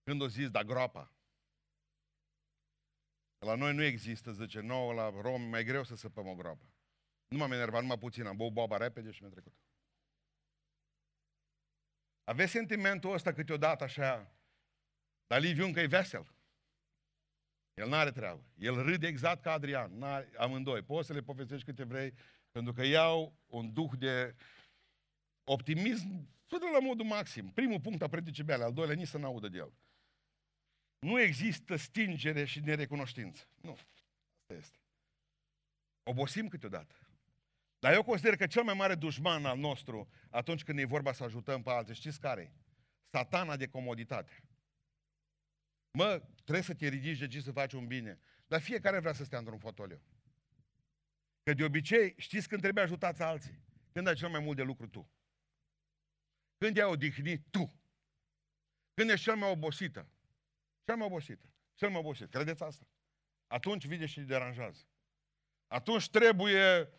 [0.03, 1.12] Când o zis, da groapa.
[3.43, 6.73] La noi nu există, zice, nouă la romi, mai greu să săpăm o groapă.
[7.27, 9.53] Nu m-am enervat numai puțin, am băut boaba repede și mi-a trecut.
[12.23, 14.38] Aveți sentimentul ăsta câteodată așa,
[15.27, 16.36] dar Liviu încă e vesel.
[17.73, 18.45] El nu are treabă.
[18.58, 20.82] El râde exact ca Adrian, n-are, amândoi.
[20.82, 22.13] Poți să le povestești câte vrei,
[22.51, 24.36] pentru că iau un duh de
[25.43, 27.51] optimism până la modul maxim.
[27.51, 29.73] Primul punct a predicii mele, al doilea nici să n-audă de el.
[31.04, 33.48] Nu există stingere și nerecunoștință.
[33.62, 33.71] Nu.
[33.71, 34.77] Asta este.
[36.04, 36.96] Obosim câteodată.
[37.80, 41.23] Dar eu consider că cel mai mare dușman al nostru, atunci când e vorba să
[41.23, 42.54] ajutăm pe alții, știți care
[43.10, 44.44] Satana de comoditate.
[45.92, 48.19] Mă, trebuie să te ridici de să faci un bine.
[48.48, 50.02] Dar fiecare vrea să stea într-un fotoliu.
[51.44, 53.63] Că de obicei, știți când trebuie ajutați alții?
[53.92, 55.12] Când ai cel mai mult de lucru tu.
[56.58, 57.80] Când ai odihnit tu.
[58.94, 60.08] Când ești cel mai obosită.
[60.84, 61.54] Cel mai obosită.
[61.73, 62.29] Cel mai obosit.
[62.29, 62.86] Credeți asta?
[63.48, 64.88] Atunci vine și deranjează.
[65.67, 66.90] Atunci trebuie...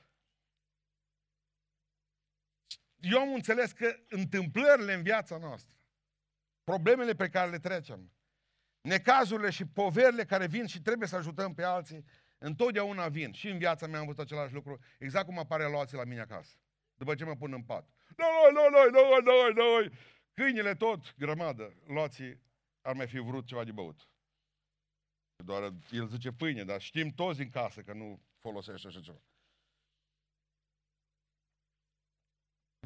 [2.97, 5.77] Eu am înțeles că întâmplările în viața noastră,
[6.65, 8.13] problemele pe care le trecem,
[8.81, 12.05] necazurile și poverile care vin și trebuie să ajutăm pe alții,
[12.39, 13.33] întotdeauna vin.
[13.33, 16.57] Și în viața mea am văzut același lucru, exact cum apare luații la mine acasă.
[16.95, 17.89] după ce mă pun în pat.
[18.17, 19.99] Noi, noi, noi, noi, noi, noi.
[20.35, 21.75] Câinile tot, grămadă.
[21.87, 22.23] Luați
[22.85, 24.09] ar mai fi vrut ceva de băut.
[25.45, 29.23] Doar el zice pâine, dar știm toți din casă că nu folosește așa ceva.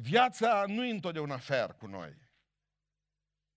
[0.01, 2.17] Viața nu e întotdeauna fer cu noi.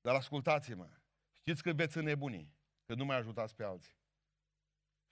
[0.01, 0.91] Dar ascultați-mă,
[1.33, 2.55] știți când veți înnebuni,
[2.87, 3.97] că nu mai ajutați pe alții.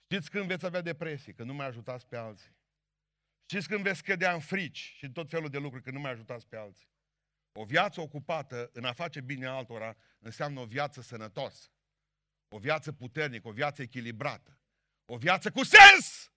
[0.03, 2.55] Știți când veți avea depresie, că nu mai ajutați pe alții.
[3.49, 6.47] Știți când veți cădea în frici și tot felul de lucruri, că nu mai ajutați
[6.47, 6.90] pe alții.
[7.53, 11.69] O viață ocupată în a face bine altora înseamnă o viață sănătoasă,
[12.49, 14.59] o viață puternică, o viață echilibrată,
[15.05, 16.31] o viață cu sens!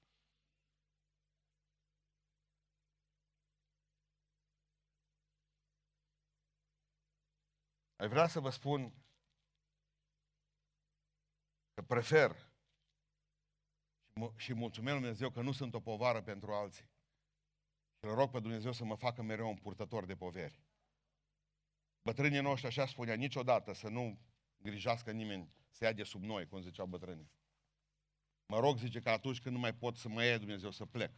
[7.97, 8.93] Ai vrea să vă spun
[11.75, 12.53] că prefer
[14.37, 16.85] și mulțumesc Lui Dumnezeu că nu sunt o povară pentru alții.
[17.99, 20.63] Și îl rog pe Dumnezeu să mă facă mereu un purtător de poveri.
[22.05, 24.19] Bătrânii noștri așa spunea, niciodată să nu
[24.57, 27.31] grijească nimeni să ia de sub noi, cum ziceau bătrânii.
[28.47, 31.13] Mă rog, zice, că atunci când nu mai pot să mă ia Dumnezeu să plec.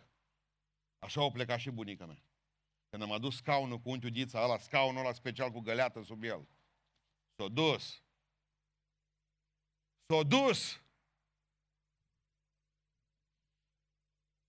[0.99, 2.23] Așa o pleca și bunica mea.
[2.89, 6.49] Când am adus scaunul cu unchiul Dița, ăla, scaunul ăla special cu găleată sub el.
[7.37, 8.03] S-a dus.
[10.07, 10.81] S-a dus.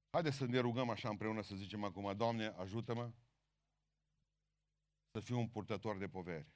[0.10, 3.12] Haideți să ne rugăm așa împreună să zicem acum, Doamne, ajută-mă
[5.12, 6.48] să fiu un purtător de poveri.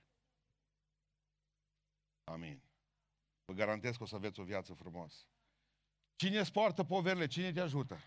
[2.24, 2.62] Amin.
[3.45, 5.26] Vă garantez că o să aveți o viață frumoasă.
[6.16, 7.28] Cine îți poartă poverile?
[7.28, 7.99] Cine te ajută?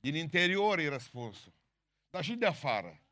[0.00, 1.52] Din interior e răspunsul.
[2.10, 3.02] Dar și de afară.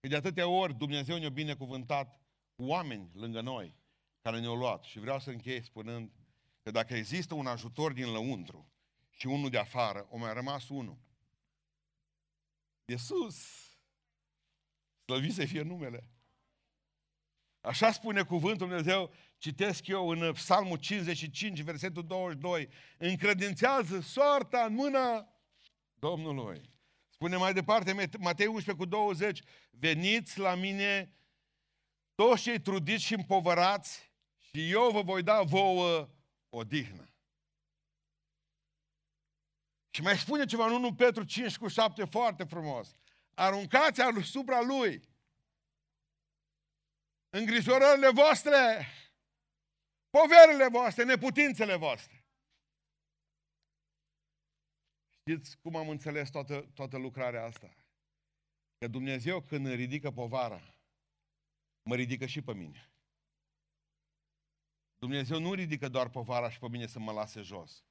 [0.00, 2.20] Că de atâtea ori Dumnezeu ne-a binecuvântat
[2.54, 3.74] cu oameni lângă noi
[4.20, 4.82] care ne-au luat.
[4.82, 6.12] Și vreau să închei spunând
[6.62, 8.70] că dacă există un ajutor din lăuntru
[9.10, 10.98] și unul de afară, o mai rămas unul.
[12.84, 13.66] De sus.
[15.04, 16.10] Slăvit să fie numele.
[17.66, 25.28] Așa spune cuvântul Dumnezeu, citesc eu în Psalmul 55, versetul 22, încredințează soarta în mâna
[25.94, 26.70] Domnului.
[27.08, 29.40] Spune mai departe, Matei 11 cu 20,
[29.70, 31.14] veniți la mine
[32.14, 36.08] toți cei trudiți și împovărați și eu vă voi da vouă
[36.48, 37.10] odihnă.
[39.90, 42.96] Și mai spune ceva în 1 Petru 5 cu 7 foarte frumos.
[43.34, 45.14] Aruncați asupra lui
[47.38, 48.86] îngrijorările voastre,
[50.10, 52.24] poverile voastre, neputințele voastre.
[55.10, 57.76] Știți cum am înțeles toată, toată lucrarea asta?
[58.78, 60.60] Că Dumnezeu când îmi ridică povara,
[61.82, 62.90] mă ridică și pe mine.
[64.98, 67.84] Dumnezeu nu ridică doar povara și pe mine să mă lase jos.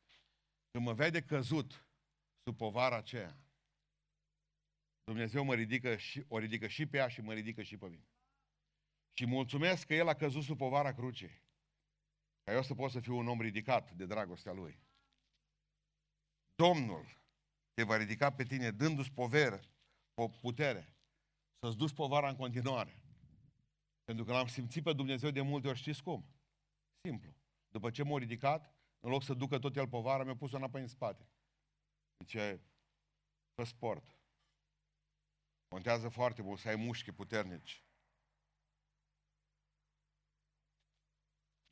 [0.72, 1.88] Când mă vede căzut
[2.44, 3.38] sub povara aceea,
[5.04, 8.08] Dumnezeu mă ridică și, o ridică și pe ea și mă ridică și pe mine.
[9.18, 11.44] Și mulțumesc că El a căzut sub povara crucii.
[12.44, 14.80] Ca eu să pot să fiu un om ridicat de dragostea Lui.
[16.56, 17.18] Domnul
[17.74, 19.60] te va ridica pe tine dându-ți poveră,
[20.42, 20.96] putere,
[21.60, 23.04] să-ți duci povara în continuare.
[24.04, 26.26] Pentru că l-am simțit pe Dumnezeu de multe ori, știți cum?
[27.02, 27.36] Simplu.
[27.70, 30.88] După ce m-a ridicat, în loc să ducă tot el povara, mi-a pus-o înapoi în
[30.88, 31.30] spate.
[32.18, 32.62] Zice,
[33.54, 34.20] pe sport.
[35.68, 37.85] Contează foarte mult să ai mușchi puternici.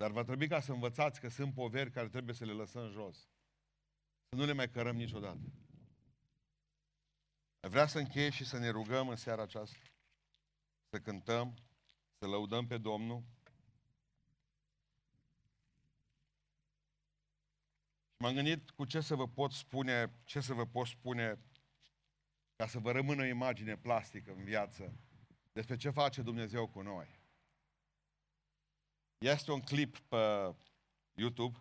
[0.03, 3.17] Dar va trebui ca să învățați că sunt poveri care trebuie să le lăsăm jos.
[4.29, 5.39] Să nu le mai cărăm niciodată.
[7.59, 9.77] Vrea să încheie și să ne rugăm în seara aceasta.
[10.89, 11.53] Să cântăm,
[12.17, 13.23] să lăudăm pe Domnul.
[18.17, 21.39] M-am gândit cu ce să vă pot spune, ce să vă pot spune
[22.55, 24.93] ca să vă rămână o imagine plastică în viață
[25.51, 27.22] despre ce face Dumnezeu cu noi.
[29.24, 30.55] Este un clip pe
[31.11, 31.59] YouTube.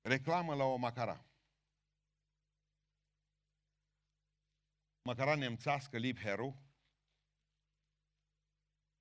[0.00, 1.24] Reclamă la o macara.
[5.02, 6.56] Macara nemțească Liebherru,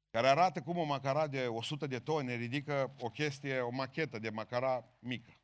[0.09, 4.29] care arată cum o macara de 100 de tone ridică o chestie, o machetă de
[4.29, 5.41] macara mică.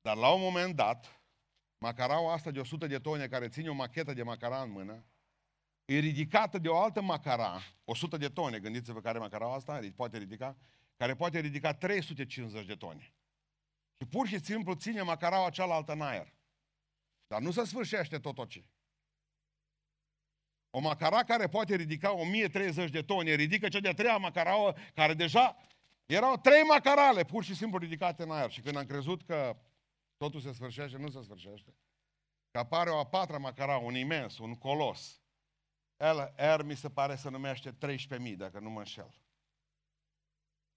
[0.00, 1.22] Dar la un moment dat,
[1.78, 5.04] macaraua asta de 100 de tone care ține o machetă de macara în mână,
[5.86, 10.56] e ridicată de o altă macara, 100 de tone, gândiți-vă care macara asta poate ridica,
[10.96, 13.12] care poate ridica 350 de tone.
[13.98, 16.34] Și pur și simplu ține macaraua cealaltă în aer.
[17.26, 18.64] Dar nu se sfârșește tot ce.
[20.70, 25.56] O macara care poate ridica 1030 de tone, ridică cea de-a treia macaraua, care deja
[26.06, 28.50] erau trei macarale, pur și simplu ridicate în aer.
[28.50, 29.56] Și când am crezut că
[30.16, 31.74] totul se sfârșește, nu se sfârșește.
[32.50, 35.20] că apare o a patra macara, un imens, un colos.
[35.96, 39.14] El, R mi se pare să numește 13.000, dacă nu mă înșel.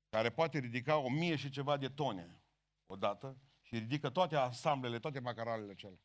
[0.09, 2.43] Care poate ridica o mie și ceva de tone
[2.85, 5.99] odată și ridică toate ansamblele, toate macaralele cele.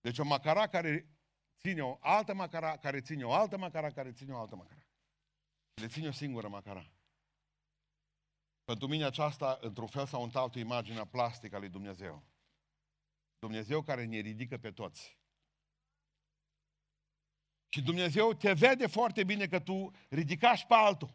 [0.00, 1.08] Deci o macara care
[1.58, 4.86] ține o altă macara, care ține o altă macara, care ține o altă macara.
[5.74, 6.92] Le ține o singură macara.
[8.64, 12.22] Pentru mine aceasta, într-un fel sau într-altul, imaginea plastică a lui Dumnezeu.
[13.38, 15.18] Dumnezeu care ne ridică pe toți.
[17.74, 21.14] Și Dumnezeu te vede foarte bine că tu ridicași pe altul.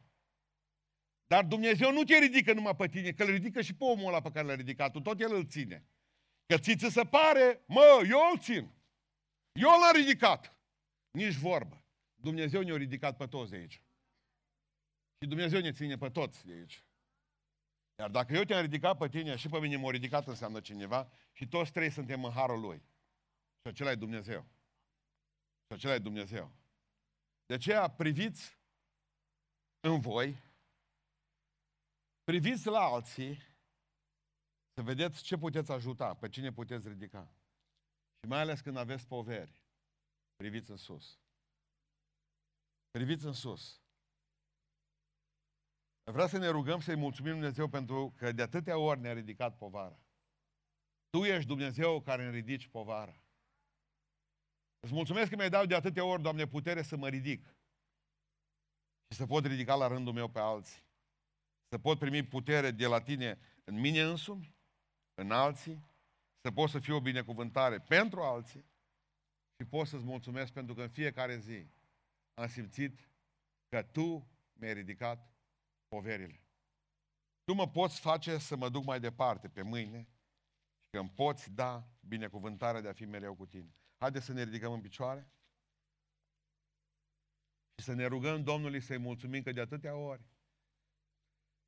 [1.28, 4.22] Dar Dumnezeu nu te ridică numai pe tine, că îl ridică și pe omul ăla
[4.22, 4.92] pe care l-a ridicat.
[4.92, 5.86] Tu tot el îl ține.
[6.46, 8.72] Că ți se pare, mă, eu îl țin.
[9.52, 10.58] Eu l-am ridicat.
[11.12, 11.84] Nici vorbă.
[12.16, 13.82] Dumnezeu ne-a ridicat pe toți de aici.
[15.22, 16.84] Și Dumnezeu ne ține pe toți de aici.
[18.00, 21.48] Iar dacă eu te-am ridicat pe tine și pe mine m-a ridicat înseamnă cineva și
[21.48, 22.78] toți trei suntem în harul lui.
[23.62, 24.46] Și acela e Dumnezeu.
[25.68, 26.52] Și acela e Dumnezeu.
[27.46, 28.58] De aceea priviți
[29.80, 30.44] în voi,
[32.24, 33.38] priviți la alții,
[34.74, 37.34] să vedeți ce puteți ajuta, pe cine puteți ridica.
[38.20, 39.64] Și mai ales când aveți poveri,
[40.36, 41.20] priviți în sus.
[42.92, 43.82] Priviți în sus.
[46.04, 50.00] Vreau să ne rugăm să-i mulțumim Dumnezeu pentru că de atâtea ori ne-a ridicat povara.
[51.10, 53.27] Tu ești Dumnezeu care îmi ridici povara.
[54.80, 57.56] Îți mulțumesc că mi-ai dat de atâtea ori, Doamne, putere să mă ridic.
[59.10, 60.84] Și să pot ridica la rândul meu pe alții.
[61.70, 64.56] Să pot primi putere de la tine în mine însumi,
[65.14, 65.86] în alții,
[66.42, 68.66] să pot să fiu o binecuvântare pentru alții
[69.56, 71.68] și pot să-ți mulțumesc pentru că în fiecare zi
[72.34, 73.10] am simțit
[73.70, 75.34] că Tu mi-ai ridicat
[75.88, 76.42] poverile.
[77.44, 80.08] Tu mă poți face să mă duc mai departe pe mâine
[80.82, 83.76] și că îmi poți da binecuvântarea de a fi mereu cu tine.
[83.98, 85.32] Haideți să ne ridicăm în picioare
[87.76, 90.22] și să ne rugăm Domnului să-i mulțumim că de atâtea ori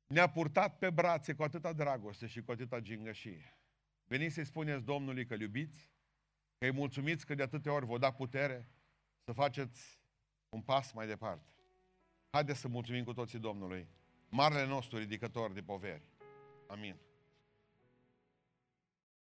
[0.06, 3.56] ne-a purtat pe brațe cu atâta dragoste și cu atâta gingășie.
[4.04, 5.90] Veniți să-i spuneți Domnului că iubiți,
[6.58, 8.68] că îi mulțumiți că de atâtea ori vă da putere
[9.24, 10.00] să faceți
[10.48, 11.50] un pas mai departe.
[12.30, 13.88] Haideți să mulțumim cu toții Domnului,
[14.28, 16.04] marele nostru ridicător de poveri.
[16.66, 17.09] Amin.